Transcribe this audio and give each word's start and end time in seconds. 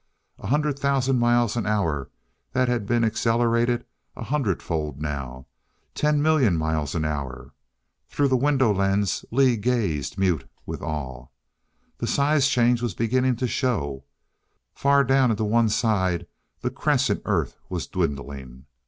A 0.39 0.47
hundred 0.47 0.79
thousand 0.79 1.19
miles 1.19 1.55
an 1.55 1.67
hour 1.67 2.09
that 2.53 2.67
had 2.67 2.87
been 2.87 3.03
accelerated 3.03 3.85
a 4.15 4.23
hundred 4.23 4.63
fold 4.63 4.99
now. 4.99 5.45
Ten 5.93 6.23
million 6.23 6.57
miles 6.57 6.95
an 6.95 7.05
hour.... 7.05 7.53
Through 8.09 8.29
the 8.29 8.35
window 8.35 8.73
lens 8.73 9.25
Lee 9.29 9.57
gazed, 9.57 10.17
mute 10.17 10.49
with 10.65 10.81
awe. 10.81 11.27
The 11.99 12.07
size 12.07 12.47
change 12.47 12.81
was 12.81 12.95
beginning 12.95 13.35
to 13.35 13.47
show! 13.47 14.03
Far 14.73 15.03
down, 15.03 15.29
and 15.29 15.37
to 15.37 15.43
one 15.45 15.69
side 15.69 16.25
the 16.61 16.71
crescent 16.71 17.21
Earth 17.25 17.57
was 17.69 17.85
dwindling 17.85 18.65